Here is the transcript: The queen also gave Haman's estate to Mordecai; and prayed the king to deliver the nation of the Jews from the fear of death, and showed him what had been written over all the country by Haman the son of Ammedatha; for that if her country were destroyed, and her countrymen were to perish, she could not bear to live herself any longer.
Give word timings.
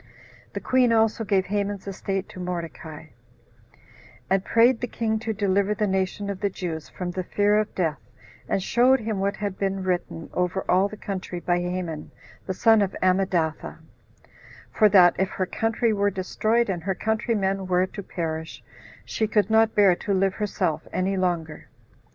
The 0.53 0.59
queen 0.59 0.91
also 0.91 1.23
gave 1.23 1.45
Haman's 1.45 1.85
estate 1.85 2.27
to 2.29 2.39
Mordecai; 2.39 3.09
and 4.31 4.43
prayed 4.43 4.81
the 4.81 4.87
king 4.87 5.19
to 5.19 5.31
deliver 5.31 5.75
the 5.75 5.85
nation 5.85 6.27
of 6.31 6.39
the 6.39 6.49
Jews 6.49 6.89
from 6.89 7.11
the 7.11 7.21
fear 7.23 7.59
of 7.59 7.75
death, 7.75 7.99
and 8.49 8.63
showed 8.63 8.99
him 9.01 9.19
what 9.19 9.35
had 9.35 9.59
been 9.59 9.83
written 9.83 10.31
over 10.33 10.65
all 10.67 10.87
the 10.87 10.97
country 10.97 11.39
by 11.39 11.59
Haman 11.59 12.09
the 12.47 12.53
son 12.55 12.81
of 12.81 12.95
Ammedatha; 13.03 13.77
for 14.71 14.89
that 14.89 15.15
if 15.19 15.29
her 15.29 15.45
country 15.45 15.93
were 15.93 16.09
destroyed, 16.09 16.67
and 16.67 16.81
her 16.81 16.95
countrymen 16.95 17.67
were 17.67 17.85
to 17.85 18.01
perish, 18.01 18.63
she 19.05 19.27
could 19.27 19.51
not 19.51 19.75
bear 19.75 19.95
to 19.97 20.15
live 20.15 20.33
herself 20.33 20.87
any 20.91 21.15
longer. 21.15 21.67